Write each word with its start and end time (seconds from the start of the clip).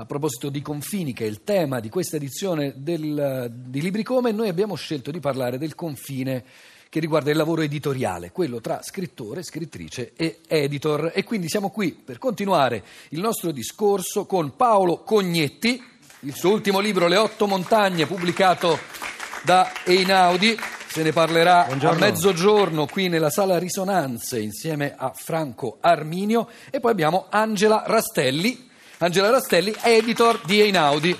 A 0.00 0.04
proposito 0.04 0.48
di 0.48 0.62
confini, 0.62 1.12
che 1.12 1.24
è 1.24 1.26
il 1.26 1.42
tema 1.42 1.80
di 1.80 1.88
questa 1.88 2.14
edizione 2.14 2.74
del, 2.76 3.50
di 3.52 3.82
Libri 3.82 4.04
Come, 4.04 4.30
noi 4.30 4.48
abbiamo 4.48 4.76
scelto 4.76 5.10
di 5.10 5.18
parlare 5.18 5.58
del 5.58 5.74
confine 5.74 6.44
che 6.88 7.00
riguarda 7.00 7.32
il 7.32 7.36
lavoro 7.36 7.62
editoriale, 7.62 8.30
quello 8.30 8.60
tra 8.60 8.80
scrittore, 8.80 9.42
scrittrice 9.42 10.12
e 10.14 10.38
editor. 10.46 11.10
E 11.12 11.24
quindi 11.24 11.48
siamo 11.48 11.70
qui 11.70 11.90
per 11.90 12.18
continuare 12.18 12.84
il 13.08 13.18
nostro 13.18 13.50
discorso 13.50 14.24
con 14.24 14.54
Paolo 14.54 15.02
Cognetti, 15.02 15.82
il 16.20 16.34
suo 16.36 16.52
ultimo 16.52 16.78
libro 16.78 17.08
Le 17.08 17.16
otto 17.16 17.48
montagne, 17.48 18.06
pubblicato 18.06 18.78
da 19.42 19.68
Einaudi. 19.84 20.56
Se 20.86 21.02
ne 21.02 21.10
parlerà 21.10 21.64
Buongiorno. 21.64 21.96
a 21.96 22.08
mezzogiorno 22.08 22.86
qui 22.86 23.08
nella 23.08 23.30
sala 23.30 23.58
Risonanze 23.58 24.38
insieme 24.38 24.94
a 24.96 25.10
Franco 25.12 25.78
Arminio. 25.80 26.48
E 26.70 26.78
poi 26.78 26.92
abbiamo 26.92 27.26
Angela 27.30 27.82
Rastelli, 27.84 28.67
Angela 29.00 29.30
Rastelli, 29.30 29.72
editor 29.80 30.40
di 30.44 30.60
Einaudi. 30.60 31.16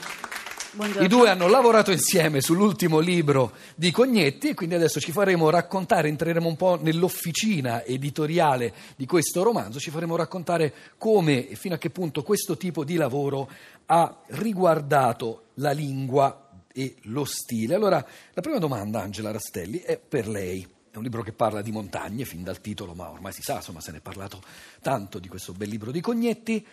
Buongiorno. 0.72 1.04
I 1.04 1.08
due 1.08 1.30
hanno 1.30 1.46
lavorato 1.46 1.92
insieme 1.92 2.40
sull'ultimo 2.40 2.98
libro 2.98 3.52
di 3.76 3.92
Cognetti 3.92 4.48
e 4.48 4.54
quindi 4.54 4.74
adesso 4.74 4.98
ci 4.98 5.12
faremo 5.12 5.48
raccontare, 5.48 6.08
entreremo 6.08 6.48
un 6.48 6.56
po' 6.56 6.76
nell'officina 6.82 7.84
editoriale 7.84 8.74
di 8.96 9.06
questo 9.06 9.44
romanzo, 9.44 9.78
ci 9.78 9.92
faremo 9.92 10.16
raccontare 10.16 10.74
come 10.98 11.48
e 11.48 11.54
fino 11.54 11.76
a 11.76 11.78
che 11.78 11.90
punto 11.90 12.24
questo 12.24 12.56
tipo 12.56 12.82
di 12.82 12.96
lavoro 12.96 13.48
ha 13.86 14.22
riguardato 14.26 15.44
la 15.54 15.70
lingua 15.70 16.50
e 16.72 16.96
lo 17.02 17.24
stile. 17.24 17.76
Allora, 17.76 18.04
la 18.32 18.40
prima 18.40 18.58
domanda, 18.58 19.02
Angela 19.02 19.30
Rastelli, 19.30 19.78
è 19.78 19.98
per 19.98 20.26
lei. 20.26 20.66
È 20.90 20.96
un 20.96 21.04
libro 21.04 21.22
che 21.22 21.32
parla 21.32 21.62
di 21.62 21.70
montagne, 21.70 22.24
fin 22.24 22.42
dal 22.42 22.60
titolo, 22.60 22.94
ma 22.94 23.08
ormai 23.08 23.32
si 23.32 23.42
sa, 23.42 23.56
insomma, 23.56 23.80
se 23.80 23.92
ne 23.92 23.98
è 23.98 24.00
parlato 24.00 24.42
tanto 24.82 25.20
di 25.20 25.28
questo 25.28 25.52
bel 25.52 25.68
libro 25.68 25.92
di 25.92 26.00
Cognetti. 26.00 26.66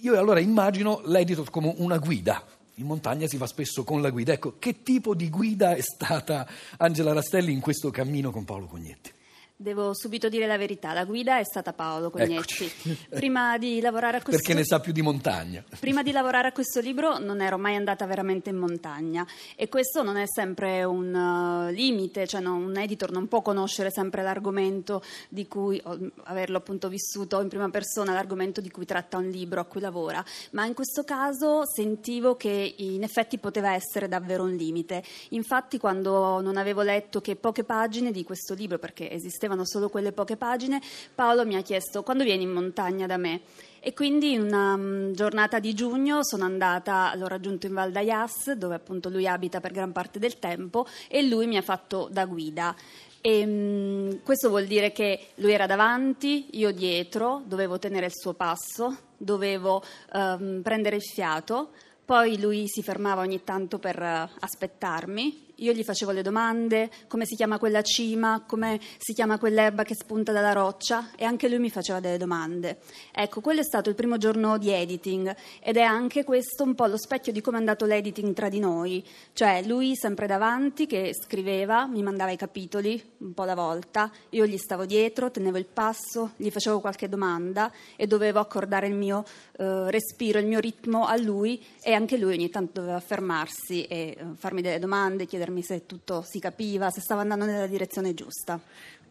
Io 0.00 0.18
allora 0.18 0.38
immagino 0.38 1.00
l'editor 1.04 1.50
come 1.50 1.74
una 1.78 1.98
guida. 1.98 2.44
In 2.74 2.86
montagna 2.86 3.26
si 3.26 3.36
va 3.36 3.46
spesso 3.46 3.82
con 3.82 4.00
la 4.00 4.10
guida. 4.10 4.32
Ecco, 4.32 4.54
che 4.58 4.82
tipo 4.82 5.14
di 5.14 5.28
guida 5.28 5.74
è 5.74 5.80
stata 5.80 6.48
Angela 6.76 7.12
Rastelli 7.12 7.52
in 7.52 7.60
questo 7.60 7.90
cammino 7.90 8.30
con 8.30 8.44
Paolo 8.44 8.66
Cognetti? 8.66 9.16
Devo 9.60 9.92
subito 9.92 10.28
dire 10.28 10.46
la 10.46 10.56
verità, 10.56 10.92
la 10.92 11.04
guida 11.04 11.40
è 11.40 11.42
stata 11.42 11.72
Paolo 11.72 12.10
Cognetti. 12.10 12.70
Prima 13.10 13.58
di 13.58 13.80
lavorare 13.80 14.18
a 14.18 14.22
questo... 14.22 14.40
Perché 14.40 14.54
ne 14.54 14.64
sa 14.64 14.78
più 14.78 14.92
di 14.92 15.02
montagna. 15.02 15.64
Prima 15.80 16.04
di 16.04 16.12
lavorare 16.12 16.46
a 16.46 16.52
questo 16.52 16.78
libro 16.78 17.18
non 17.18 17.40
ero 17.40 17.58
mai 17.58 17.74
andata 17.74 18.06
veramente 18.06 18.50
in 18.50 18.56
montagna 18.56 19.26
e 19.56 19.68
questo 19.68 20.04
non 20.04 20.16
è 20.16 20.26
sempre 20.28 20.84
un 20.84 21.12
uh, 21.12 21.72
limite, 21.72 22.28
cioè 22.28 22.40
no, 22.40 22.54
un 22.54 22.76
editor 22.76 23.10
non 23.10 23.26
può 23.26 23.42
conoscere 23.42 23.90
sempre 23.90 24.22
l'argomento 24.22 25.02
di 25.28 25.48
cui, 25.48 25.80
o 25.82 25.98
averlo 26.26 26.58
appunto 26.58 26.88
vissuto 26.88 27.40
in 27.40 27.48
prima 27.48 27.68
persona, 27.68 28.12
l'argomento 28.12 28.60
di 28.60 28.70
cui 28.70 28.84
tratta 28.84 29.16
un 29.16 29.28
libro 29.28 29.60
a 29.60 29.64
cui 29.64 29.80
lavora, 29.80 30.24
ma 30.52 30.66
in 30.66 30.74
questo 30.74 31.02
caso 31.02 31.66
sentivo 31.66 32.36
che 32.36 32.74
in 32.76 33.02
effetti 33.02 33.38
poteva 33.38 33.74
essere 33.74 34.06
davvero 34.06 34.44
un 34.44 34.54
limite. 34.54 35.02
Infatti 35.30 35.78
quando 35.78 36.40
non 36.40 36.56
avevo 36.56 36.82
letto 36.82 37.20
che 37.20 37.34
poche 37.34 37.64
pagine 37.64 38.12
di 38.12 38.22
questo 38.22 38.54
libro, 38.54 38.78
perché 38.78 39.10
esisteva 39.10 39.46
esistevano 39.48 39.64
solo 39.64 39.88
quelle 39.88 40.12
poche 40.12 40.36
pagine, 40.36 40.80
Paolo 41.14 41.46
mi 41.46 41.56
ha 41.56 41.62
chiesto 41.62 42.02
quando 42.02 42.24
vieni 42.24 42.42
in 42.42 42.50
montagna 42.50 43.06
da 43.06 43.16
me. 43.16 43.40
E 43.80 43.94
quindi 43.94 44.32
in 44.32 44.42
una 44.42 44.74
um, 44.74 45.12
giornata 45.12 45.60
di 45.60 45.72
giugno 45.72 46.24
sono 46.24 46.44
andata, 46.44 47.14
l'ho 47.14 47.28
raggiunto 47.28 47.66
in 47.66 47.74
Val 47.74 47.92
d'Ayas, 47.92 48.52
dove 48.52 48.74
appunto 48.74 49.08
lui 49.08 49.26
abita 49.26 49.60
per 49.60 49.72
gran 49.72 49.92
parte 49.92 50.18
del 50.18 50.38
tempo, 50.38 50.86
e 51.08 51.22
lui 51.22 51.46
mi 51.46 51.56
ha 51.56 51.62
fatto 51.62 52.08
da 52.10 52.26
guida. 52.26 52.74
E, 53.20 53.44
um, 53.44 54.20
questo 54.22 54.48
vuol 54.48 54.66
dire 54.66 54.92
che 54.92 55.28
lui 55.36 55.52
era 55.52 55.66
davanti, 55.66 56.48
io 56.58 56.72
dietro, 56.72 57.42
dovevo 57.46 57.78
tenere 57.78 58.06
il 58.06 58.14
suo 58.14 58.34
passo, 58.34 58.96
dovevo 59.16 59.82
um, 60.12 60.60
prendere 60.62 60.96
il 60.96 61.02
fiato, 61.02 61.70
poi 62.08 62.40
lui 62.40 62.66
si 62.68 62.82
fermava 62.82 63.20
ogni 63.20 63.44
tanto 63.44 63.78
per 63.78 64.00
uh, 64.00 64.34
aspettarmi 64.40 65.48
io 65.60 65.72
gli 65.72 65.82
facevo 65.82 66.12
le 66.12 66.22
domande, 66.22 66.90
come 67.08 67.24
si 67.24 67.34
chiama 67.34 67.58
quella 67.58 67.82
cima, 67.82 68.44
come 68.46 68.78
si 68.98 69.12
chiama 69.12 69.38
quell'erba 69.38 69.82
che 69.82 69.94
spunta 69.94 70.32
dalla 70.32 70.52
roccia 70.52 71.10
e 71.16 71.24
anche 71.24 71.48
lui 71.48 71.58
mi 71.58 71.70
faceva 71.70 72.00
delle 72.00 72.18
domande. 72.18 72.78
Ecco, 73.12 73.40
quello 73.40 73.60
è 73.60 73.64
stato 73.64 73.88
il 73.88 73.96
primo 73.96 74.18
giorno 74.18 74.56
di 74.58 74.70
editing 74.70 75.34
ed 75.60 75.76
è 75.76 75.82
anche 75.82 76.22
questo 76.24 76.62
un 76.62 76.74
po' 76.74 76.86
lo 76.86 76.96
specchio 76.96 77.32
di 77.32 77.40
come 77.40 77.56
è 77.56 77.60
andato 77.60 77.86
l'editing 77.86 78.34
tra 78.34 78.48
di 78.48 78.60
noi, 78.60 79.04
cioè 79.32 79.62
lui 79.64 79.96
sempre 79.96 80.26
davanti 80.26 80.86
che 80.86 81.12
scriveva, 81.12 81.86
mi 81.86 82.02
mandava 82.02 82.30
i 82.30 82.36
capitoli 82.36 83.02
un 83.18 83.34
po' 83.34 83.42
alla 83.42 83.54
volta, 83.54 84.10
io 84.30 84.46
gli 84.46 84.58
stavo 84.58 84.86
dietro, 84.86 85.30
tenevo 85.30 85.58
il 85.58 85.66
passo, 85.66 86.32
gli 86.36 86.50
facevo 86.50 86.78
qualche 86.78 87.08
domanda 87.08 87.72
e 87.96 88.06
dovevo 88.06 88.38
accordare 88.38 88.86
il 88.86 88.94
mio 88.94 89.24
eh, 89.58 89.90
respiro, 89.90 90.38
il 90.38 90.46
mio 90.46 90.60
ritmo 90.60 91.06
a 91.06 91.16
lui 91.16 91.60
e 91.82 91.94
anche 91.98 92.16
lui 92.16 92.34
ogni 92.34 92.48
tanto 92.48 92.80
doveva 92.80 93.00
fermarsi 93.00 93.84
e 93.84 94.16
eh, 94.16 94.24
farmi 94.36 94.62
delle 94.62 94.78
domande, 94.78 95.26
chiedermi 95.26 95.62
se 95.62 95.84
tutto 95.84 96.22
si 96.22 96.38
capiva, 96.38 96.90
se 96.90 97.00
stava 97.00 97.22
andando 97.22 97.44
nella 97.44 97.66
direzione 97.66 98.14
giusta. 98.14 98.60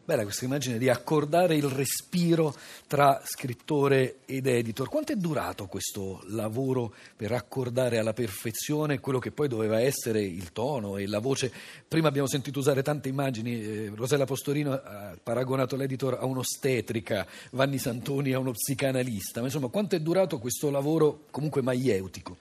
Bella 0.08 0.24
questa 0.24 0.46
immagine 0.46 0.78
di 0.78 0.88
accordare 0.88 1.58
il 1.58 1.66
respiro 1.66 2.56
tra 2.88 3.22
scrittore 3.26 4.20
ed 4.26 4.48
editor. 4.48 4.88
Quanto 4.88 5.12
è 5.12 5.18
durato 5.18 5.66
questo 5.66 6.24
lavoro 6.28 6.94
per 7.14 7.34
accordare 7.34 7.98
alla 7.98 8.14
perfezione 8.14 9.02
quello 9.02 9.20
che 9.20 9.32
poi 9.32 9.50
doveva 9.50 9.82
essere 9.82 10.22
il 10.22 10.54
tono 10.54 10.96
e 10.96 11.08
la 11.08 11.20
voce? 11.20 11.52
Prima 11.86 12.08
abbiamo 12.08 12.30
sentito 12.30 12.60
usare 12.60 12.84
tante 12.84 13.10
immagini, 13.10 13.62
eh, 13.62 13.92
Rosella 13.94 14.24
Postorino 14.24 14.72
ha 14.72 15.14
paragonato 15.22 15.76
l'editor 15.76 16.18
a 16.22 16.26
un'ostetrica, 16.26 17.28
Vanni 17.52 17.78
Santoni 17.78 18.32
a 18.32 18.40
uno 18.40 18.52
psicanalista, 18.52 19.42
ma 19.42 19.48
insomma 19.48 19.68
quanto 19.68 19.98
è 19.98 20.00
durato 20.00 20.40
questo 20.40 20.70
lavoro 20.70 21.26
comunque 21.32 21.62
maieutico? 21.62 22.38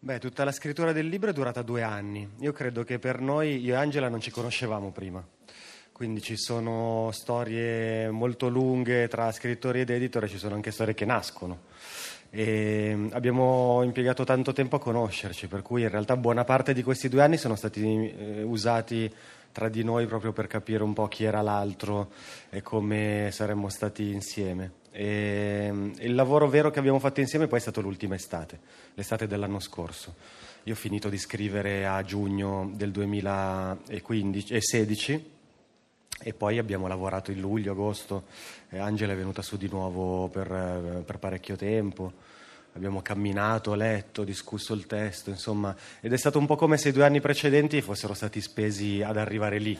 Beh, 0.00 0.20
tutta 0.20 0.44
la 0.44 0.52
scrittura 0.52 0.92
del 0.92 1.08
libro 1.08 1.30
è 1.30 1.32
durata 1.32 1.62
due 1.62 1.82
anni. 1.82 2.28
Io 2.38 2.52
credo 2.52 2.84
che 2.84 3.00
per 3.00 3.20
noi, 3.20 3.58
io 3.58 3.74
e 3.74 3.76
Angela, 3.76 4.08
non 4.08 4.20
ci 4.20 4.30
conoscevamo 4.30 4.92
prima. 4.92 5.26
Quindi 5.90 6.22
ci 6.22 6.36
sono 6.36 7.10
storie 7.12 8.08
molto 8.08 8.48
lunghe 8.48 9.08
tra 9.08 9.32
scrittori 9.32 9.80
ed 9.80 9.90
editor 9.90 10.28
ci 10.28 10.38
sono 10.38 10.54
anche 10.54 10.70
storie 10.70 10.94
che 10.94 11.04
nascono. 11.04 11.62
E 12.30 12.92
mm, 12.94 13.08
abbiamo 13.10 13.82
impiegato 13.82 14.22
tanto 14.22 14.52
tempo 14.52 14.76
a 14.76 14.78
conoscerci, 14.78 15.48
per 15.48 15.62
cui 15.62 15.82
in 15.82 15.88
realtà 15.88 16.16
buona 16.16 16.44
parte 16.44 16.72
di 16.72 16.84
questi 16.84 17.08
due 17.08 17.22
anni 17.22 17.36
sono 17.36 17.56
stati 17.56 17.82
eh, 17.82 18.42
usati 18.42 19.12
tra 19.50 19.68
di 19.68 19.82
noi 19.82 20.06
proprio 20.06 20.32
per 20.32 20.46
capire 20.46 20.84
un 20.84 20.92
po' 20.92 21.08
chi 21.08 21.24
era 21.24 21.40
l'altro 21.42 22.12
e 22.50 22.62
come 22.62 23.30
saremmo 23.32 23.68
stati 23.68 24.12
insieme. 24.12 24.74
E 24.98 25.68
mm, 25.70 25.92
il 26.00 26.16
lavoro 26.16 26.48
vero 26.48 26.72
che 26.72 26.80
abbiamo 26.80 26.98
fatto 26.98 27.20
insieme 27.20 27.46
poi 27.46 27.58
è 27.58 27.60
stato 27.60 27.80
l'ultima 27.80 28.16
estate, 28.16 28.58
l'estate 28.94 29.28
dell'anno 29.28 29.60
scorso. 29.60 30.16
Io 30.64 30.72
ho 30.72 30.76
finito 30.76 31.08
di 31.08 31.18
scrivere 31.18 31.86
a 31.86 32.02
giugno 32.02 32.68
del 32.74 32.90
2016 32.90 35.30
e 36.20 36.34
poi 36.34 36.58
abbiamo 36.58 36.88
lavorato 36.88 37.30
in 37.30 37.38
luglio, 37.38 37.70
agosto. 37.70 38.24
Angela 38.70 39.12
è 39.12 39.16
venuta 39.16 39.40
su 39.40 39.56
di 39.56 39.68
nuovo 39.68 40.26
per, 40.26 40.50
eh, 40.50 41.04
per 41.06 41.20
parecchio 41.20 41.54
tempo 41.54 42.12
abbiamo 42.72 43.00
camminato, 43.00 43.74
letto, 43.74 44.24
discusso 44.24 44.74
il 44.74 44.86
testo, 44.86 45.30
insomma, 45.30 45.74
ed 46.00 46.12
è 46.12 46.16
stato 46.16 46.38
un 46.38 46.46
po' 46.46 46.54
come 46.54 46.76
se 46.76 46.90
i 46.90 46.92
due 46.92 47.04
anni 47.04 47.20
precedenti 47.20 47.82
fossero 47.82 48.14
stati 48.14 48.40
spesi 48.40 49.02
ad 49.02 49.16
arrivare 49.16 49.58
lì. 49.58 49.76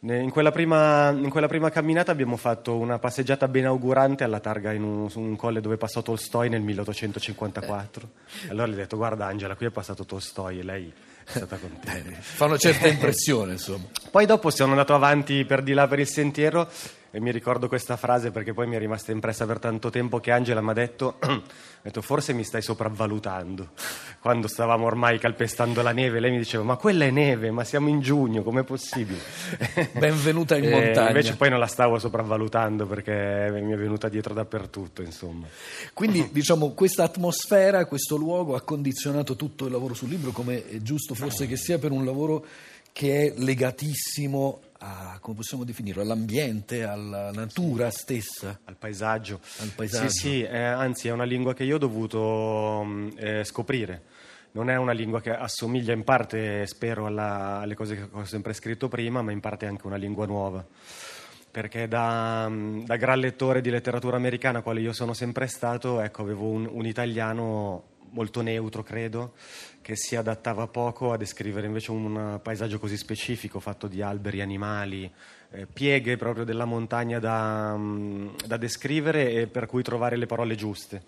In 0.00 0.30
quella, 0.30 0.52
prima, 0.52 1.10
in 1.10 1.28
quella 1.28 1.48
prima 1.48 1.70
camminata 1.70 2.12
abbiamo 2.12 2.36
fatto 2.36 2.76
una 2.76 3.00
passeggiata 3.00 3.48
benaugurante 3.48 4.22
alla 4.22 4.38
targa 4.38 4.72
in 4.72 4.84
un, 4.84 5.10
un 5.12 5.34
colle 5.34 5.60
dove 5.60 5.76
passò 5.76 6.02
Tolstoi 6.02 6.48
nel 6.48 6.60
1854. 6.60 8.08
Allora 8.50 8.68
gli 8.68 8.74
ho 8.74 8.76
detto: 8.76 8.96
Guarda, 8.96 9.26
Angela, 9.26 9.56
qui 9.56 9.66
è 9.66 9.70
passato 9.70 10.04
Tolstoi 10.04 10.60
e 10.60 10.62
lei 10.62 10.92
è 11.24 11.30
stata 11.30 11.56
contenta. 11.60 12.16
Fa 12.20 12.44
una 12.44 12.56
certa 12.58 12.86
impressione, 12.86 13.52
insomma. 13.52 13.86
Poi 14.08 14.24
dopo 14.24 14.50
sono 14.50 14.70
andato 14.70 14.94
avanti 14.94 15.44
per 15.44 15.62
di 15.62 15.72
là 15.72 15.88
per 15.88 15.98
il 15.98 16.06
sentiero 16.06 16.70
e 17.18 17.20
mi 17.20 17.32
ricordo 17.32 17.66
questa 17.66 17.96
frase 17.96 18.30
perché 18.30 18.54
poi 18.54 18.68
mi 18.68 18.76
è 18.76 18.78
rimasta 18.78 19.10
impressa 19.10 19.44
per 19.44 19.58
tanto 19.58 19.90
tempo 19.90 20.20
che 20.20 20.30
Angela 20.30 20.60
mi 20.60 20.70
ha 20.70 20.72
detto, 20.72 21.18
detto 21.82 22.00
forse 22.00 22.32
mi 22.32 22.44
stai 22.44 22.62
sopravvalutando 22.62 23.70
quando 24.20 24.46
stavamo 24.46 24.86
ormai 24.86 25.18
calpestando 25.18 25.82
la 25.82 25.90
neve 25.90 26.20
lei 26.20 26.30
mi 26.30 26.38
diceva 26.38 26.62
ma 26.62 26.76
quella 26.76 27.06
è 27.06 27.10
neve 27.10 27.50
ma 27.50 27.64
siamo 27.64 27.88
in 27.88 28.00
giugno 28.00 28.44
com'è 28.44 28.62
possibile? 28.62 29.18
Benvenuta 29.98 30.56
in 30.56 30.70
montagna. 30.70 31.08
invece 31.08 31.34
poi 31.34 31.50
non 31.50 31.58
la 31.58 31.66
stavo 31.66 31.98
sopravvalutando 31.98 32.86
perché 32.86 33.48
mi 33.50 33.72
è 33.72 33.76
venuta 33.76 34.08
dietro 34.08 34.32
dappertutto 34.32 35.02
insomma. 35.02 35.48
Quindi 35.92 36.28
diciamo 36.30 36.70
questa 36.70 37.02
atmosfera 37.02 37.84
questo 37.86 38.14
luogo 38.14 38.54
ha 38.54 38.60
condizionato 38.60 39.34
tutto 39.34 39.66
il 39.66 39.72
lavoro 39.72 39.92
sul 39.92 40.08
libro 40.08 40.30
come 40.30 40.68
è 40.68 40.76
giusto 40.82 41.14
forse 41.14 41.48
che 41.48 41.56
sia 41.56 41.78
per 41.78 41.90
un 41.90 42.04
lavoro 42.04 42.46
che 42.92 43.26
è 43.26 43.38
legatissimo 43.38 44.60
a, 44.78 45.18
come 45.20 45.36
possiamo 45.36 45.64
definirlo, 45.64 46.02
all'ambiente, 46.02 46.84
alla 46.84 47.30
natura 47.32 47.90
stessa. 47.90 48.60
Al 48.64 48.76
paesaggio. 48.76 49.40
Al 49.58 49.72
paesaggio. 49.74 50.08
Sì, 50.08 50.18
sì, 50.18 50.42
eh, 50.42 50.58
anzi 50.58 51.08
è 51.08 51.12
una 51.12 51.24
lingua 51.24 51.54
che 51.54 51.64
io 51.64 51.76
ho 51.76 51.78
dovuto 51.78 52.82
mm, 52.84 53.08
eh, 53.16 53.44
scoprire. 53.44 54.02
Non 54.52 54.70
è 54.70 54.76
una 54.76 54.92
lingua 54.92 55.20
che 55.20 55.30
assomiglia 55.30 55.92
in 55.92 56.04
parte, 56.04 56.66
spero, 56.66 57.06
alla, 57.06 57.58
alle 57.60 57.74
cose 57.74 57.94
che 57.96 58.08
ho 58.10 58.24
sempre 58.24 58.52
scritto 58.52 58.88
prima, 58.88 59.22
ma 59.22 59.32
in 59.32 59.40
parte 59.40 59.66
è 59.66 59.68
anche 59.68 59.86
una 59.86 59.96
lingua 59.96 60.26
nuova. 60.26 60.64
perché 61.50 61.88
da, 61.88 62.50
da, 62.84 62.96
gran 62.96 63.18
lettore 63.18 63.60
di 63.60 63.70
letteratura 63.70 64.16
americana, 64.16 64.62
quale 64.62 64.80
io 64.80 64.92
sono 64.92 65.12
sempre 65.12 65.46
stato, 65.48 66.00
ecco, 66.00 66.22
avevo 66.22 66.48
un, 66.48 66.68
un 66.70 66.86
italiano 66.86 67.96
molto 68.10 68.40
neutro, 68.40 68.82
credo, 68.82 69.32
che 69.82 69.96
si 69.96 70.16
adattava 70.16 70.66
poco 70.66 71.12
a 71.12 71.16
descrivere 71.16 71.66
invece 71.66 71.90
un 71.90 72.40
paesaggio 72.42 72.78
così 72.78 72.96
specifico, 72.96 73.60
fatto 73.60 73.86
di 73.86 74.02
alberi, 74.02 74.40
animali, 74.40 75.10
eh, 75.50 75.66
pieghe 75.66 76.16
proprio 76.16 76.44
della 76.44 76.64
montagna 76.64 77.18
da, 77.18 77.74
mm, 77.76 78.28
da 78.46 78.56
descrivere 78.56 79.32
e 79.32 79.46
per 79.46 79.66
cui 79.66 79.82
trovare 79.82 80.16
le 80.16 80.26
parole 80.26 80.54
giuste. 80.54 81.02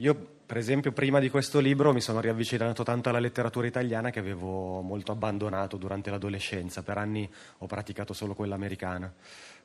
Io, 0.00 0.14
per 0.44 0.58
esempio, 0.58 0.92
prima 0.92 1.20
di 1.20 1.30
questo 1.30 1.58
libro 1.58 1.94
mi 1.94 2.02
sono 2.02 2.20
riavvicinato 2.20 2.82
tanto 2.82 3.08
alla 3.08 3.18
letteratura 3.18 3.66
italiana 3.66 4.10
che 4.10 4.18
avevo 4.18 4.82
molto 4.82 5.10
abbandonato 5.10 5.78
durante 5.78 6.10
l'adolescenza. 6.10 6.82
Per 6.82 6.98
anni 6.98 7.26
ho 7.58 7.66
praticato 7.66 8.12
solo 8.12 8.34
quella 8.34 8.56
americana. 8.56 9.10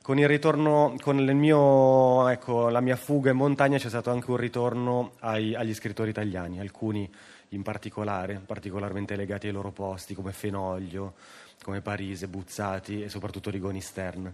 Con 0.01 0.19
il 0.19 0.29
ritorno, 0.29 0.95
con 1.01 1.19
il 1.19 1.35
mio, 1.35 2.29
ecco, 2.29 2.69
la 2.69 2.79
mia 2.79 2.95
fuga 2.95 3.31
in 3.31 3.35
montagna 3.35 3.77
c'è 3.77 3.89
stato 3.89 4.09
anche 4.09 4.31
un 4.31 4.37
ritorno 4.37 5.15
ai, 5.19 5.53
agli 5.53 5.73
scrittori 5.73 6.11
italiani, 6.11 6.61
alcuni 6.61 7.11
in 7.49 7.61
particolare, 7.61 8.41
particolarmente 8.45 9.17
legati 9.17 9.47
ai 9.47 9.53
loro 9.53 9.71
posti, 9.71 10.15
come 10.15 10.31
Fenoglio, 10.31 11.15
come 11.61 11.81
Parise, 11.81 12.29
Buzzati 12.29 13.03
e 13.03 13.09
soprattutto 13.09 13.49
Rigoni 13.49 13.81
Stern. 13.81 14.33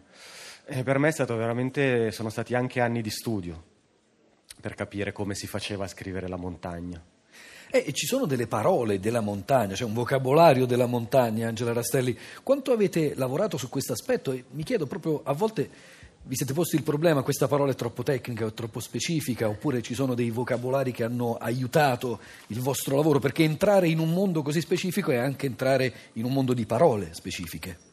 E 0.64 0.84
per 0.84 1.00
me 1.00 1.12
sono 1.12 2.30
stati 2.30 2.54
anche 2.54 2.82
anni 2.82 3.02
di 3.02 3.10
studio 3.10 3.76
per 4.59 4.75
capire 4.75 5.12
come 5.12 5.36
si 5.36 5.48
faceva 5.48 5.86
a 5.86 5.88
scrivere 5.88 6.27
la 6.27 6.38
montagna. 6.38 7.01
E 7.69 7.92
ci 7.92 8.06
sono 8.06 8.25
delle 8.25 8.48
parole 8.48 9.00
della 9.00 9.19
montagna, 9.19 9.71
c'è 9.71 9.77
cioè 9.77 9.88
un 9.88 9.94
vocabolario 9.94 10.65
della 10.65 10.86
montagna, 10.86 11.50
Angela 11.50 11.74
Rastelli. 11.74 12.18
Quanto 12.42 12.71
avete 12.71 13.13
lavorato 13.15 13.57
su 13.57 13.68
questo 13.68 13.92
aspetto? 13.92 14.31
E 14.31 14.45
mi 14.51 14.63
chiedo 14.63 14.88
proprio, 14.88 15.21
a 15.24 15.33
volte 15.33 15.69
vi 16.24 16.36
siete 16.36 16.54
posti 16.54 16.75
il 16.75 16.83
problema, 16.83 17.24
questa 17.24 17.48
parola 17.48 17.71
è 17.71 17.75
troppo 17.75 18.04
tecnica 18.04 18.45
o 18.45 18.54
troppo 18.54 18.80
specifica, 18.80 19.50
oppure 19.50 19.81
ci 19.81 19.94
sono 19.94 20.13
dei 20.13 20.30
vocabolari 20.30 20.92
che 20.92 21.04
hanno 21.04 21.36
aiutato 21.36 22.19
il 22.48 22.59
vostro 22.59 22.95
lavoro? 22.95 23.19
Perché 23.19 23.44
entrare 23.44 23.89
in 23.89 24.00
un 24.00 24.12
mondo 24.12 24.42
così 24.42 24.62
specifico 24.62 25.12
è 25.12 25.18
anche 25.18 25.45
entrare 25.45 25.94
in 26.13 26.24
un 26.24 26.31
mondo 26.31 26.54
di 26.54 26.65
parole 26.65 27.09
specifiche. 27.13 27.87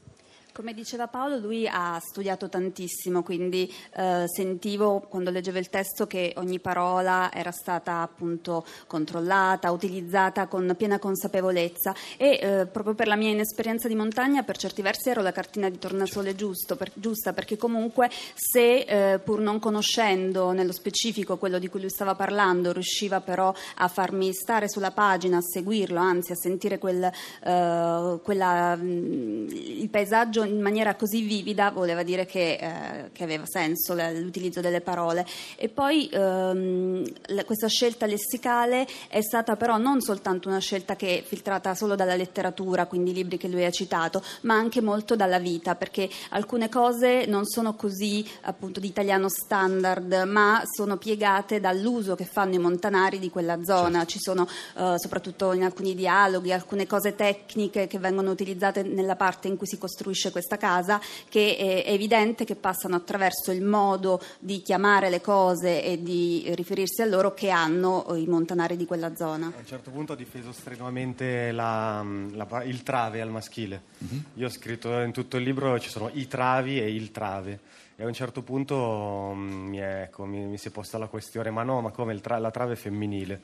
Come 0.55 0.73
diceva 0.73 1.09
Paolo, 1.09 1.37
lui 1.37 1.67
ha 1.67 1.99
studiato 2.01 2.49
tantissimo, 2.49 3.25
quindi 3.25 3.69
eh, 3.97 4.27
sentivo 4.29 5.01
quando 5.01 5.31
leggevo 5.31 5.59
il 5.59 5.69
testo 5.69 6.07
che 6.07 6.33
ogni 6.37 6.61
parola 6.61 7.29
era 7.33 7.51
stata 7.51 8.03
appunto 8.03 8.65
controllata, 8.87 9.73
utilizzata 9.73 10.47
con 10.47 10.73
piena 10.79 11.01
consapevolezza 11.01 11.93
e 12.17 12.39
eh, 12.41 12.67
proprio 12.67 12.95
per 12.95 13.09
la 13.09 13.17
mia 13.17 13.31
inesperienza 13.31 13.89
di 13.89 13.97
montagna 13.97 14.45
per 14.45 14.57
certi 14.57 14.81
versi 14.81 15.09
ero 15.09 15.23
la 15.23 15.33
cartina 15.33 15.69
di 15.69 15.77
tornasole 15.77 16.37
giusto, 16.37 16.77
per, 16.77 16.93
giusta 16.95 17.33
perché 17.33 17.57
comunque 17.57 18.09
se 18.33 18.85
eh, 18.87 19.19
pur 19.19 19.41
non 19.41 19.59
conoscendo 19.59 20.53
nello 20.53 20.73
specifico 20.73 21.37
quello 21.37 21.59
di 21.59 21.67
cui 21.67 21.81
lui 21.81 21.91
stava 21.91 22.15
parlando 22.15 22.71
riusciva 22.71 23.21
però 23.21 23.53
a 23.79 23.89
farmi 23.89 24.33
stare 24.33 24.69
sulla 24.69 24.93
pagina, 24.93 25.39
a 25.39 25.43
seguirlo, 25.43 25.99
anzi 25.99 26.31
a 26.31 26.37
sentire 26.37 26.79
quel, 26.79 27.03
eh, 27.03 28.21
quella, 28.23 28.77
mh, 28.77 29.49
il 29.51 29.89
paesaggio 29.91 30.43
in 30.45 30.61
maniera 30.61 30.95
così 30.95 31.23
vivida 31.23 31.71
voleva 31.71 32.03
dire 32.03 32.27
che, 32.27 32.59
eh, 32.61 33.11
che 33.13 33.25
aveva 33.25 33.45
senso 33.47 33.95
l'utilizzo 33.95 34.61
delle 34.61 34.81
parole. 34.81 35.27
E 35.57 35.69
poi 35.69 36.09
ehm, 36.13 37.05
questa 37.45 37.69
scelta 37.69 38.07
lessicale 38.07 38.87
è 39.09 39.21
stata 39.21 39.57
però 39.57 39.77
non 39.77 40.01
soltanto 40.01 40.49
una 40.49 40.59
scelta 40.59 40.97
che 40.97 41.19
è 41.19 41.23
filtrata 41.23 41.75
solo 41.75 41.95
dalla 41.95 42.15
letteratura, 42.15 42.87
quindi 42.87 43.11
i 43.11 43.15
libri 43.15 43.37
che 43.37 43.49
lui 43.49 43.65
ha 43.65 43.71
citato, 43.71 44.23
ma 44.43 44.55
anche 44.55 44.81
molto 44.81 45.17
dalla 45.17 45.39
vita, 45.39 45.75
perché 45.75 46.09
alcune 46.31 46.69
cose 46.69 47.27
non 47.27 47.45
sono 47.47 47.75
così 47.75 48.27
appunto 48.43 48.81
di 48.81 48.87
italiano 48.87 49.29
standard, 49.29 50.13
ma 50.27 50.63
sono 50.71 50.97
piegate 50.97 51.61
dall'uso 51.61 52.15
che 52.15 52.25
fanno 52.25 52.55
i 52.55 52.59
montanari 52.59 53.19
di 53.19 53.31
quella 53.31 53.63
zona. 53.63 53.99
Certo. 53.99 54.11
Ci 54.11 54.19
sono 54.21 54.49
eh, 54.77 54.95
soprattutto 54.99 55.53
in 55.53 55.65
alcuni 55.65 55.95
dialoghi 55.95 56.53
alcune 56.53 56.87
cose 56.87 57.15
tecniche 57.15 57.87
che 57.87 57.99
vengono 57.99 58.31
utilizzate 58.31 58.83
nella 58.83 59.17
parte 59.17 59.49
in 59.49 59.57
cui 59.57 59.67
si 59.67 59.79
costruisce 59.79 60.31
questa 60.35 60.57
casa 60.57 61.01
che 61.29 61.57
è 61.57 61.93
evidente 61.93 62.45
che 62.45 62.57
passano 62.57 62.97
attraverso 62.97 63.53
il 63.53 63.63
modo 63.63 64.21
di 64.41 64.63
chiamare 64.63 65.09
le 65.09 65.21
cose 65.21 65.85
e 65.85 66.03
di 66.03 66.51
riferirsi 66.57 67.03
a 67.03 67.05
loro 67.05 67.35
che 67.35 67.51
hanno 67.51 68.05
i 68.17 68.27
montanari 68.27 68.77
di 68.77 68.85
quella 68.85 69.15
zona. 69.15 69.53
A 69.55 69.59
un 69.61 69.67
certo 69.67 69.93
punto 69.93 70.15
ho 70.15 70.17
difeso 70.17 70.51
strenuamente 70.51 71.53
la, 71.53 72.05
la, 72.33 72.65
il 72.65 72.83
trave 72.83 73.21
al 73.21 73.31
maschile. 73.31 73.83
Uh-huh. 73.99 74.23
Io 74.35 74.47
ho 74.47 74.51
scritto 74.51 74.99
in 75.03 75.13
tutto 75.13 75.37
il 75.37 75.45
libro 75.45 75.79
ci 75.79 75.89
sono 75.89 76.11
i 76.15 76.27
travi 76.27 76.81
e 76.81 76.93
il 76.93 77.13
trave 77.13 77.61
e 77.95 78.03
a 78.03 78.07
un 78.09 78.13
certo 78.13 78.43
punto 78.43 79.33
mm, 79.35 79.69
mi, 79.69 79.79
è, 79.79 80.03
ecco, 80.03 80.25
mi, 80.25 80.45
mi 80.47 80.59
si 80.59 80.67
è 80.67 80.71
posta 80.73 80.99
la 80.99 81.07
questione 81.07 81.51
ma 81.51 81.63
no, 81.63 81.81
ma 81.81 81.91
come 81.91 82.21
tra, 82.21 82.39
la 82.39 82.51
trave 82.51 82.73
è 82.73 82.77
femminile? 82.77 83.41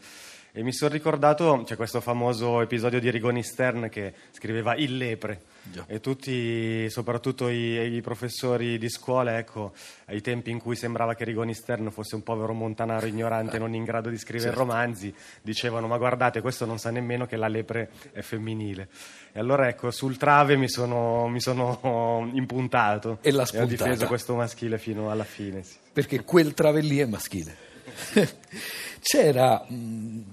E 0.53 0.65
mi 0.65 0.73
sono 0.73 0.93
ricordato, 0.93 1.63
c'è 1.65 1.77
questo 1.77 2.01
famoso 2.01 2.61
episodio 2.61 2.99
di 2.99 3.09
Rigoni 3.09 3.45
Stern 3.45 3.89
che 3.89 4.13
scriveva 4.33 4.75
il 4.75 4.97
lepre. 4.97 5.43
Già. 5.63 5.85
E 5.87 6.01
tutti, 6.01 6.91
soprattutto 6.91 7.49
i, 7.49 7.95
i, 7.95 8.01
professori 8.01 8.77
di 8.77 8.89
scuola, 8.89 9.39
ecco, 9.39 9.73
ai 10.07 10.21
tempi 10.21 10.51
in 10.51 10.59
cui 10.59 10.75
sembrava 10.75 11.15
che 11.15 11.23
Rigoni 11.23 11.55
Stern 11.55 11.93
fosse 11.93 12.17
un 12.17 12.25
povero 12.25 12.53
montanaro 12.53 13.07
ignorante, 13.07 13.59
non 13.59 13.75
in 13.75 13.85
grado 13.85 14.09
di 14.09 14.19
scrivere 14.19 14.51
certo. 14.51 14.65
romanzi, 14.65 15.15
dicevano: 15.41 15.87
Ma 15.87 15.99
guardate, 15.99 16.41
questo 16.41 16.65
non 16.65 16.79
sa 16.79 16.91
nemmeno 16.91 17.27
che 17.27 17.37
la 17.37 17.47
lepre 17.47 17.91
è 18.11 18.21
femminile. 18.21 18.89
E 19.33 19.39
allora, 19.39 19.69
ecco, 19.69 19.93
sul 19.93 20.17
trave 20.17 20.57
mi 20.57 20.69
sono, 20.69 21.29
mi 21.29 21.41
sono 21.41 22.29
impuntato 22.35 23.19
e, 23.21 23.31
e 23.31 23.61
ho 23.61 23.67
difeso 23.67 24.07
questo 24.07 24.35
maschile 24.35 24.79
fino 24.79 25.13
alla 25.13 25.23
fine. 25.23 25.63
Sì. 25.63 25.77
Perché 25.93 26.25
quel 26.25 26.55
trave 26.55 26.81
lì 26.81 26.99
è 26.99 27.07
maschile. 27.07 27.69
C'era, 29.03 29.65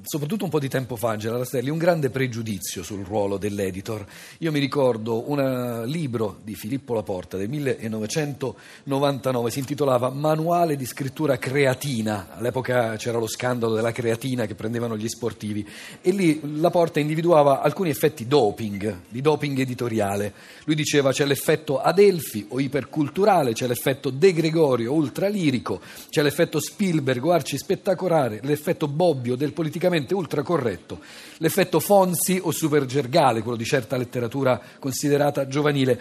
soprattutto 0.03 0.43
un 0.43 0.49
po' 0.49 0.59
di 0.59 0.67
tempo 0.67 0.97
fa, 0.97 1.11
Angela 1.11 1.37
Rastelli, 1.37 1.69
un 1.69 1.77
grande 1.77 2.09
pregiudizio 2.09 2.83
sul 2.83 3.05
ruolo 3.05 3.37
dell'editor. 3.37 4.05
Io 4.39 4.51
mi 4.51 4.59
ricordo 4.59 5.31
un 5.31 5.83
libro 5.85 6.39
di 6.43 6.53
Filippo 6.53 6.93
Laporta 6.93 7.37
del 7.37 7.47
1999, 7.47 9.51
si 9.51 9.59
intitolava 9.59 10.09
Manuale 10.09 10.75
di 10.75 10.85
scrittura 10.85 11.37
creatina. 11.37 12.35
All'epoca 12.35 12.97
c'era 12.97 13.19
lo 13.19 13.27
scandalo 13.27 13.73
della 13.73 13.93
creatina 13.93 14.45
che 14.45 14.55
prendevano 14.55 14.97
gli 14.97 15.07
sportivi 15.07 15.65
e 16.01 16.11
lì 16.11 16.41
Laporta 16.59 16.99
individuava 16.99 17.61
alcuni 17.61 17.89
effetti 17.89 18.27
doping, 18.27 19.03
di 19.07 19.21
doping 19.21 19.59
editoriale. 19.59 20.33
Lui 20.65 20.75
diceva 20.75 21.13
c'è 21.13 21.23
l'effetto 21.23 21.79
Adelfi 21.79 22.47
o 22.49 22.59
iperculturale, 22.59 23.53
c'è 23.53 23.65
l'effetto 23.65 24.09
De 24.09 24.33
Gregorio 24.33 24.91
ultralirico, 24.91 25.79
c'è 26.09 26.21
l'effetto 26.21 26.59
Spielberg 26.59 27.23
o 27.23 27.31
arci 27.31 27.57
spettacolare, 27.57 28.41
l'effetto 28.57 28.88
Bobbio 28.88 29.36
del 29.36 29.54
politicamente 29.54 30.15
ultracorretto, 30.15 31.00
l'effetto 31.38 31.80
Fonzi 31.80 32.39
o 32.42 32.52
supergergale, 32.52 33.42
quello 33.42 33.57
di 33.57 33.64
certa 33.64 33.95
letteratura 33.95 34.59
considerata 34.80 35.47
giovanile. 35.47 35.99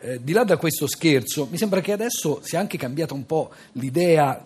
Eh, 0.00 0.20
di 0.22 0.32
là 0.32 0.44
da 0.44 0.56
questo 0.56 0.86
scherzo, 0.86 1.46
mi 1.50 1.56
sembra 1.56 1.80
che 1.80 1.92
adesso 1.92 2.40
sia 2.42 2.58
anche 2.58 2.76
cambiata 2.76 3.14
un 3.14 3.24
po' 3.24 3.50
l'idea 3.72 4.44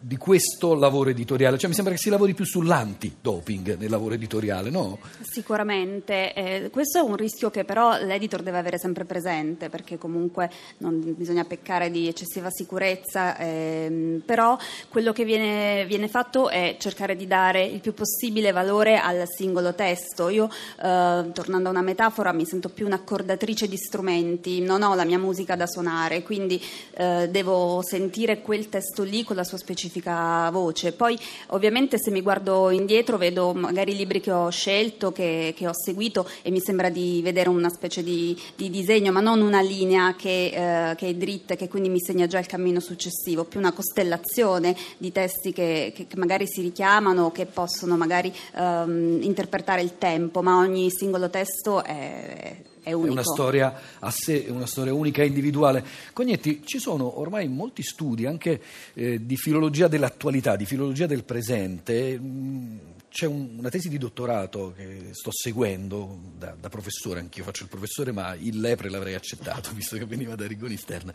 di 0.00 0.16
questo 0.16 0.74
lavoro 0.74 1.10
editoriale? 1.10 1.58
Cioè, 1.58 1.68
mi 1.68 1.74
sembra 1.74 1.92
che 1.92 1.98
si 1.98 2.10
lavori 2.10 2.34
più 2.34 2.44
sull'anti-doping 2.44 3.76
nel 3.76 3.90
lavoro 3.90 4.14
editoriale, 4.14 4.70
no? 4.70 4.98
Sicuramente. 5.20 6.32
Eh, 6.32 6.70
questo 6.70 6.98
è 6.98 7.02
un 7.02 7.16
rischio 7.16 7.50
che 7.50 7.64
però 7.64 7.98
l'editor 7.98 8.42
deve 8.42 8.58
avere 8.58 8.78
sempre 8.78 9.04
presente, 9.04 9.68
perché 9.68 9.98
comunque 9.98 10.50
non 10.78 11.14
bisogna 11.16 11.44
peccare 11.44 11.90
di 11.90 12.06
eccessiva 12.06 12.50
sicurezza, 12.50 13.36
ehm, 13.36 14.22
però 14.24 14.56
quello 14.88 15.12
che 15.12 15.24
viene, 15.24 15.84
viene, 15.86 16.08
fatto 16.08 16.48
è 16.48 16.76
cercare 16.78 17.16
di 17.16 17.26
dare 17.26 17.64
il 17.64 17.80
più 17.80 17.92
possibile 17.92 18.52
valore 18.52 18.98
al 18.98 19.24
singolo 19.26 19.74
testo. 19.74 20.28
Io, 20.28 20.48
eh, 20.48 21.30
tornando 21.32 21.68
a 21.68 21.72
una 21.72 21.82
metafora, 21.82 22.32
mi 22.32 22.46
sento 22.46 22.68
più 22.68 22.86
un'accordatrice 22.86 23.66
di 23.66 23.76
strumenti, 23.76 24.60
non 24.60 24.82
ho 24.82 24.94
la 24.94 25.04
mia 25.04 25.18
musica 25.18 25.56
da 25.56 25.66
suonare, 25.66 26.22
quindi 26.22 26.62
eh, 26.92 27.28
devo 27.28 27.82
sentire 27.82 28.40
quel 28.40 28.68
testo 28.68 29.02
lì 29.02 29.24
con 29.24 29.34
la 29.34 29.44
sua 29.44 29.58
specificità 29.58 29.94
specifica 29.96 30.50
voce. 30.50 30.92
Poi 30.92 31.18
ovviamente 31.48 31.98
se 31.98 32.10
mi 32.10 32.20
guardo 32.20 32.70
indietro 32.70 33.16
vedo 33.16 33.54
magari 33.54 33.92
i 33.92 33.96
libri 33.96 34.20
che 34.20 34.30
ho 34.30 34.50
scelto, 34.50 35.12
che, 35.12 35.54
che 35.56 35.66
ho 35.66 35.74
seguito 35.74 36.28
e 36.42 36.50
mi 36.50 36.60
sembra 36.60 36.88
di 36.90 37.20
vedere 37.22 37.48
una 37.48 37.70
specie 37.70 38.02
di, 38.02 38.38
di 38.54 38.70
disegno, 38.70 39.12
ma 39.12 39.20
non 39.20 39.40
una 39.40 39.60
linea 39.60 40.14
che, 40.14 40.90
eh, 40.90 40.94
che, 40.96 41.08
è 41.08 41.14
dritta 41.14 41.54
e 41.54 41.56
che 41.56 41.68
quindi 41.68 41.88
mi 41.88 42.00
segna 42.00 42.26
già 42.26 42.38
il 42.38 42.46
cammino 42.46 42.80
successivo, 42.80 43.44
più 43.44 43.58
una 43.58 43.72
costellazione 43.72 44.76
di 44.98 45.12
testi 45.12 45.52
che, 45.52 45.92
che 45.94 46.06
magari 46.16 46.46
si 46.46 46.60
richiamano, 46.60 47.32
che 47.32 47.46
possono 47.46 47.96
magari 47.96 48.32
ehm, 48.54 49.20
interpretare 49.22 49.82
il 49.82 49.98
tempo, 49.98 50.42
ma 50.42 50.58
ogni 50.58 50.90
singolo 50.90 51.30
testo 51.30 51.82
è 51.82 52.74
è, 52.86 52.92
unico. 52.92 53.08
è 53.08 53.10
una 53.10 53.24
storia 53.24 53.74
a 53.98 54.10
sé, 54.12 54.46
è 54.46 54.50
una 54.50 54.66
storia 54.66 54.94
unica 54.94 55.22
e 55.22 55.26
individuale. 55.26 55.84
Cognetti, 56.12 56.62
ci 56.64 56.78
sono 56.78 57.18
ormai 57.18 57.48
molti 57.48 57.82
studi 57.82 58.26
anche 58.26 58.62
eh, 58.94 59.26
di 59.26 59.36
filologia 59.36 59.88
dell'attualità, 59.88 60.54
di 60.54 60.66
filologia 60.66 61.06
del 61.06 61.24
presente. 61.24 62.16
Mm, 62.16 62.78
c'è 63.16 63.24
un, 63.24 63.54
una 63.56 63.70
tesi 63.70 63.88
di 63.88 63.96
dottorato 63.96 64.74
che 64.76 65.08
sto 65.12 65.30
seguendo 65.32 66.20
da, 66.36 66.54
da, 66.60 66.68
professore, 66.68 67.20
anch'io 67.20 67.44
faccio 67.44 67.62
il 67.62 67.70
professore, 67.70 68.12
ma 68.12 68.34
il 68.34 68.60
lepre 68.60 68.90
l'avrei 68.90 69.14
accettato, 69.14 69.70
visto 69.74 69.96
che 69.96 70.04
veniva 70.04 70.34
da 70.34 70.46
Rigoni 70.46 70.76
Sterna, 70.76 71.14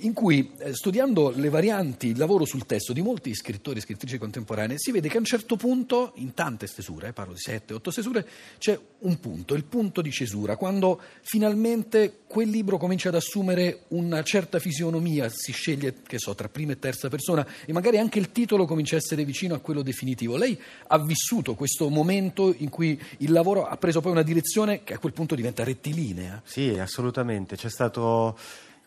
in 0.00 0.12
cui 0.12 0.52
eh, 0.58 0.74
studiando 0.74 1.32
le 1.34 1.48
varianti, 1.48 2.08
il 2.08 2.18
lavoro 2.18 2.44
sul 2.44 2.66
testo 2.66 2.92
di 2.92 3.00
molti 3.00 3.34
scrittori 3.34 3.78
e 3.78 3.80
scrittrici 3.80 4.18
contemporanee, 4.18 4.78
si 4.78 4.90
vede 4.90 5.08
che 5.08 5.16
a 5.16 5.20
un 5.20 5.24
certo 5.24 5.56
punto, 5.56 6.12
in 6.16 6.34
tante 6.34 6.66
stesure, 6.66 7.08
eh, 7.08 7.12
parlo 7.14 7.32
di 7.32 7.40
sette, 7.40 7.72
otto 7.72 7.90
stesure, 7.90 8.28
c'è 8.58 8.78
un 8.98 9.18
punto, 9.18 9.54
il 9.54 9.64
punto 9.64 10.02
di 10.02 10.10
cesura, 10.10 10.56
quando 10.56 11.00
finalmente 11.22 12.24
quel 12.26 12.50
libro 12.50 12.76
comincia 12.76 13.08
ad 13.08 13.14
assumere 13.14 13.84
una 13.88 14.22
certa 14.22 14.58
fisionomia, 14.58 15.30
si 15.30 15.52
sceglie, 15.52 15.94
che 16.06 16.18
so, 16.18 16.34
tra 16.34 16.50
prima 16.50 16.72
e 16.72 16.78
terza 16.78 17.08
persona 17.08 17.46
e 17.64 17.72
magari 17.72 17.96
anche 17.96 18.18
il 18.18 18.32
titolo 18.32 18.66
comincia 18.66 18.96
a 18.96 18.98
essere 18.98 19.24
vicino 19.24 19.54
a 19.54 19.60
quello 19.60 19.80
definitivo. 19.80 20.36
Lei 20.36 20.60
ha 20.88 20.98
vissuto 20.98 21.36
vissuto 21.38 21.54
questo 21.54 21.88
momento 21.88 22.52
in 22.56 22.68
cui 22.68 23.00
il 23.18 23.32
lavoro 23.32 23.64
ha 23.64 23.76
preso 23.76 24.00
poi 24.00 24.12
una 24.12 24.22
direzione 24.22 24.82
che 24.82 24.94
a 24.94 24.98
quel 24.98 25.12
punto 25.12 25.34
diventa 25.34 25.64
rettilinea. 25.64 26.42
Sì, 26.44 26.78
assolutamente. 26.78 27.56
C'è 27.56 27.70
stato, 27.70 28.36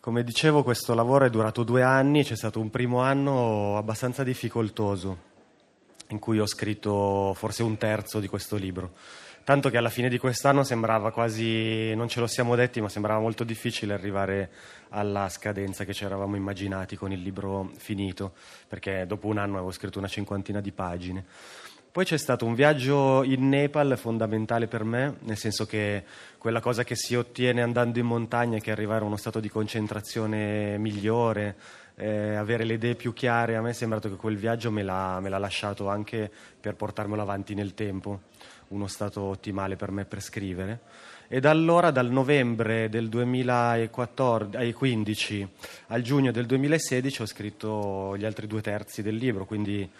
come 0.00 0.22
dicevo, 0.22 0.62
questo 0.62 0.94
lavoro 0.94 1.24
è 1.24 1.30
durato 1.30 1.62
due 1.62 1.82
anni, 1.82 2.24
c'è 2.24 2.36
stato 2.36 2.60
un 2.60 2.70
primo 2.70 3.00
anno 3.00 3.76
abbastanza 3.76 4.22
difficoltoso 4.22 5.30
in 6.08 6.18
cui 6.18 6.38
ho 6.38 6.46
scritto 6.46 7.32
forse 7.34 7.62
un 7.62 7.78
terzo 7.78 8.20
di 8.20 8.28
questo 8.28 8.56
libro. 8.56 8.92
Tanto 9.44 9.70
che 9.70 9.76
alla 9.76 9.88
fine 9.88 10.08
di 10.08 10.18
quest'anno 10.18 10.62
sembrava 10.62 11.10
quasi, 11.10 11.94
non 11.96 12.06
ce 12.08 12.20
lo 12.20 12.28
siamo 12.28 12.54
detti, 12.54 12.80
ma 12.80 12.88
sembrava 12.88 13.18
molto 13.18 13.42
difficile 13.42 13.92
arrivare 13.92 14.50
alla 14.90 15.28
scadenza 15.28 15.84
che 15.84 15.92
ci 15.92 16.04
eravamo 16.04 16.36
immaginati 16.36 16.94
con 16.96 17.10
il 17.10 17.20
libro 17.20 17.72
finito, 17.76 18.34
perché 18.68 19.04
dopo 19.04 19.26
un 19.26 19.38
anno 19.38 19.54
avevo 19.54 19.72
scritto 19.72 19.98
una 19.98 20.06
cinquantina 20.06 20.60
di 20.60 20.70
pagine. 20.70 21.24
Poi 21.92 22.04
c'è 22.06 22.16
stato 22.16 22.46
un 22.46 22.54
viaggio 22.54 23.22
in 23.22 23.50
Nepal 23.50 23.98
fondamentale 23.98 24.66
per 24.66 24.82
me, 24.82 25.16
nel 25.24 25.36
senso 25.36 25.66
che 25.66 26.02
quella 26.38 26.60
cosa 26.60 26.84
che 26.84 26.96
si 26.96 27.14
ottiene 27.14 27.60
andando 27.60 27.98
in 27.98 28.06
montagna, 28.06 28.58
che 28.60 28.70
è 28.70 28.72
arrivare 28.72 29.02
a 29.02 29.06
uno 29.06 29.18
stato 29.18 29.40
di 29.40 29.50
concentrazione 29.50 30.78
migliore, 30.78 31.54
eh, 31.96 32.34
avere 32.34 32.64
le 32.64 32.72
idee 32.74 32.94
più 32.94 33.12
chiare, 33.12 33.56
a 33.56 33.60
me 33.60 33.70
è 33.70 33.74
sembrato 33.74 34.08
che 34.08 34.16
quel 34.16 34.38
viaggio 34.38 34.70
me 34.70 34.82
l'ha, 34.82 35.20
me 35.20 35.28
l'ha 35.28 35.36
lasciato 35.36 35.90
anche 35.90 36.30
per 36.58 36.76
portarmelo 36.76 37.20
avanti 37.20 37.52
nel 37.52 37.74
tempo, 37.74 38.20
uno 38.68 38.86
stato 38.86 39.20
ottimale 39.20 39.76
per 39.76 39.90
me 39.90 40.06
per 40.06 40.22
scrivere. 40.22 40.80
E 41.28 41.40
da 41.40 41.50
allora, 41.50 41.90
dal 41.90 42.10
novembre 42.10 42.88
del 42.88 43.10
2015 43.10 45.48
al 45.88 46.00
giugno 46.02 46.30
del 46.30 46.46
2016, 46.46 47.22
ho 47.22 47.26
scritto 47.26 48.16
gli 48.16 48.24
altri 48.24 48.46
due 48.46 48.62
terzi 48.62 49.02
del 49.02 49.16
libro, 49.16 49.44
quindi 49.46 49.90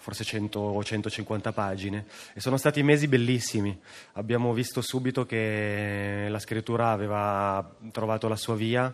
forse 0.00 0.24
100 0.24 0.58
o 0.58 0.82
150 0.82 1.52
pagine 1.52 2.06
e 2.34 2.40
sono 2.40 2.56
stati 2.56 2.82
mesi 2.82 3.06
bellissimi. 3.06 3.78
Abbiamo 4.14 4.52
visto 4.52 4.80
subito 4.80 5.24
che 5.26 6.26
la 6.28 6.38
scrittura 6.38 6.90
aveva 6.90 7.76
trovato 7.92 8.26
la 8.26 8.36
sua 8.36 8.56
via 8.56 8.92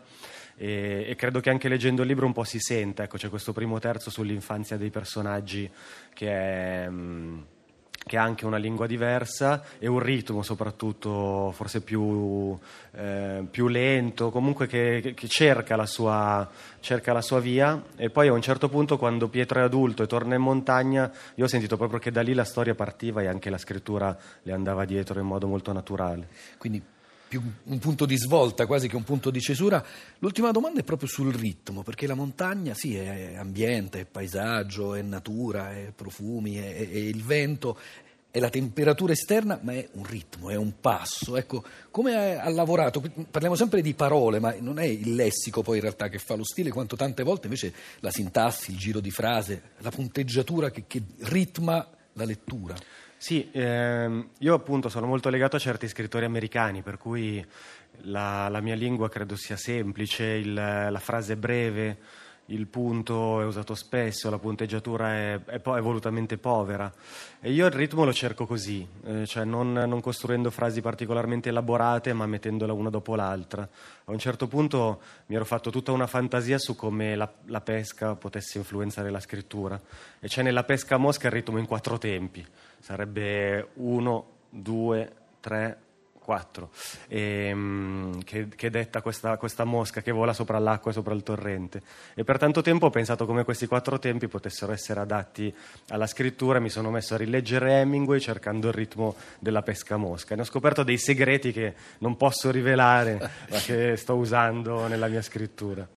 e, 0.57 1.07
e, 1.09 1.15
credo 1.15 1.41
che 1.41 1.51
anche 1.51 1.69
leggendo 1.69 2.03
il 2.03 2.09
libro 2.09 2.27
un 2.27 2.33
po' 2.33 2.45
si 2.45 2.59
sente, 2.59 3.05
ecco, 3.05 3.19
c'è 3.19 3.29
questo 3.29 3.53
primo 3.53 3.79
terzo 3.79 4.11
sull'infanzia 4.11 4.77
dei 4.77 4.91
personaggi 4.91 5.71
che 6.13 6.29
è... 6.29 6.89
Mh, 6.89 6.95
mm, 6.95 7.43
che 8.09 8.19
ha 8.19 8.23
anche 8.23 8.47
una 8.47 8.57
lingua 8.57 8.87
diversa 8.87 9.65
e 9.81 9.89
un 9.89 9.99
ritmo 9.99 10.43
soprattutto 10.43 11.51
forse 11.51 11.81
più, 11.81 12.57
eh, 12.93 13.45
più 13.51 13.67
lento, 13.67 14.31
comunque 14.31 14.69
che, 14.69 15.13
che 15.17 15.27
cerca, 15.27 15.75
la 15.75 15.87
sua, 15.87 16.49
cerca, 16.79 17.13
la 17.13 17.21
sua, 17.21 17.41
via 17.41 17.83
e 17.97 18.09
poi 18.09 18.29
a 18.29 18.33
un 18.33 18.41
certo 18.41 18.69
punto 18.69 18.97
quando 18.97 19.27
Pietro 19.27 19.59
è 19.59 19.65
adulto 19.65 20.05
e 20.05 20.07
torna 20.07 20.37
in 20.37 20.41
montagna 20.41 21.11
io 21.35 21.45
ho 21.47 21.49
sentito 21.49 21.77
proprio 21.77 21.99
che 21.99 22.13
da 22.13 22.23
lì 22.23 22.33
la 22.33 22.45
storia 22.45 22.77
partiva 22.77 23.23
e 23.23 23.27
anche 23.27 23.51
la 23.51 23.59
scrittura 23.59 24.17
le 24.43 24.53
andava 24.53 24.85
dietro 24.85 25.19
in 25.19 25.27
modo 25.27 25.49
molto 25.49 25.73
naturale. 25.73 26.29
Quindi 26.59 26.81
più 27.37 27.53
un 27.65 27.79
punto 27.79 28.07
di 28.07 28.17
svolta 28.17 28.67
quasi 28.67 28.89
che 28.89 28.97
un 28.97 29.05
punto 29.05 29.31
di 29.31 29.41
cesura. 29.41 29.85
L'ultima 30.19 30.51
domanda 30.51 30.81
è 30.81 30.85
proprio 30.85 31.09
sul 31.09 31.33
ritmo, 31.33 31.83
perché 31.83 32.07
la 32.07 32.15
montagna 32.15 32.75
sì 32.75 32.97
è 32.97 33.35
ambiente, 33.37 34.01
è 34.01 34.05
paesaggio, 34.05 34.95
è 34.95 35.03
natura, 35.03 35.73
è 35.73 35.93
profumi, 35.95 36.57
è, 36.57 36.75
è 36.75 36.97
il 36.97 37.23
vento, 37.23 37.79
è 38.31 38.39
la 38.39 38.51
temperatura 38.51 39.13
esterna, 39.13 39.59
ma 39.63 39.73
è 39.73 39.89
un 39.93 40.05
ritmo, 40.05 40.51
è 40.51 40.57
un 40.57 40.81
passo. 40.81 41.37
Ecco, 41.37 41.63
come 41.91 42.15
ha 42.39 42.49
lavorato? 42.49 43.03
Parliamo 43.31 43.57
sempre 43.57 43.83
di 43.83 43.95
parole, 43.95 44.39
ma 44.39 44.55
non 44.59 44.79
è 44.79 44.85
il 44.85 45.15
lessico 45.15 45.63
poi 45.63 45.77
in 45.77 45.83
realtà 45.83 46.09
che 46.09 46.19
fa 46.19 46.35
lo 46.35 46.45
stile, 46.45 46.71
quanto 46.71 46.97
tante 46.97 47.23
volte 47.23 47.47
invece 47.47 47.73
la 48.01 48.11
sintassi, 48.11 48.71
il 48.71 48.79
giro 48.79 49.01
di 49.01 49.11
frase, 49.11 49.63
la 49.79 49.91
punteggiatura 49.91 50.71
che, 50.71 50.85
che 50.87 51.03
ritma 51.21 51.87
la 52.15 52.25
lettura. 52.25 52.75
Sì, 53.19 53.49
ehm, 53.53 54.31
io 54.39 54.55
appunto 54.55 54.89
sono 54.89 55.07
molto 55.07 55.31
legato 55.31 55.57
a 55.57 55.59
certi 55.59 55.89
scrittori 55.89 56.25
americani, 56.25 56.83
per 56.83 56.99
cui 56.99 57.45
la, 58.03 58.49
la 58.49 58.61
mia 58.61 58.75
lingua 58.75 59.09
credo 59.09 59.37
sia 59.37 59.57
semplice, 59.57 60.25
il, 60.25 60.53
la 60.53 60.99
frase 61.01 61.37
breve, 61.37 61.99
il 62.47 62.67
punto 62.67 63.41
è 63.41 63.45
usato 63.45 63.75
spesso, 63.75 64.31
la 64.31 64.39
punteggiatura 64.39 65.13
è, 65.13 65.41
è, 65.45 65.61
è 65.61 65.81
volutamente 65.81 66.39
povera. 66.39 66.93
E 67.41 67.51
io 67.51 67.67
il 67.67 67.73
ritmo 67.73 68.05
lo 68.05 68.13
cerco 68.13 68.47
così, 68.47 68.87
eh, 69.05 69.27
cioè 69.27 69.45
non, 69.45 69.73
non, 69.73 70.01
costruendo 70.01 70.51
frasi 70.51 70.81
particolarmente 70.81 71.49
elaborate, 71.49 72.13
ma 72.13 72.27
mettendola 72.27 72.73
una 72.73 72.91
dopo 72.91 73.15
l'altra. 73.15 73.63
A 73.63 74.13
un 74.13 74.19
certo 74.19 74.47
punto 74.47 75.01
mi 75.27 75.35
ero 75.35 75.45
fatto 75.45 75.71
tutta 75.71 75.93
una 75.93 76.07
fantasia 76.07 76.59
su 76.59 76.77
come 76.77 77.17
la, 77.17 77.31
la 77.47 77.61
pesca 77.61 78.15
potesse 78.15 78.59
influenzare 78.59 79.11
la 79.11 79.21
scrittura. 79.21 79.81
E 80.21 80.29
c'è 80.29 80.43
nella 80.43 80.65
pesca 80.65 80.95
a 80.95 80.99
mosca 80.99 81.27
il 81.27 81.33
ritmo 81.33 81.59
in 81.59 81.67
quattro 81.67 81.99
tempi. 81.99 82.47
Sarebbe 82.79 83.71
uno, 83.75 84.27
due, 84.49 85.13
tre, 85.41 85.79
4, 86.27 86.71
ehm, 87.07 88.25
che, 88.25 88.49
che, 88.49 88.69
detta 88.69 89.01
questa, 89.01 89.37
questa, 89.37 89.63
mosca 89.63 90.03
che 90.03 90.11
vola 90.11 90.33
sopra 90.33 90.59
l'acqua 90.59 90.91
e 90.91 90.95
sopra 90.95 91.15
il 91.15 91.23
torrente. 91.23 91.83
E 92.15 92.25
per 92.25 92.37
tanto 92.37 92.63
tempo 92.63 92.87
ho 92.87 92.91
pensato 92.91 93.27
come 93.27 93.45
questi 93.45 93.69
quattro 93.69 94.01
tempi 94.01 94.27
potessero 94.27 94.73
essere 94.73 94.99
adatti 94.99 95.55
alla 95.91 96.09
scrittura, 96.09 96.59
mi 96.59 96.69
sono 96.69 96.91
messo 96.91 97.15
a 97.15 97.19
rileggere 97.19 97.81
Hemingway 97.81 98.19
cercando 98.19 98.67
il 98.67 98.75
ritmo 98.75 99.15
della 99.39 99.63
pesca 99.63 99.97
mosca. 99.97 100.35
Ne 100.35 100.41
ho 100.41 100.45
scoperto 100.45 100.83
dei 100.83 100.99
segreti 100.99 101.53
che 101.53 101.75
non 101.99 102.17
posso 102.17 102.51
rivelare, 102.51 103.19
ma 103.49 103.59
che 103.59 103.97
sto 103.97 104.17
usando 104.17 104.89
nella 104.89 105.07
mia 105.07 105.23
scrittura. 105.23 105.87